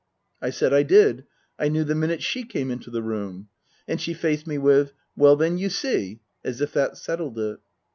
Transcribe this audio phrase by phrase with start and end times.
[0.41, 1.25] I said I did;
[1.59, 3.49] I knew the minute she came into the room.
[3.87, 7.59] And she faced me with," Well then, you see!" as if that settled it.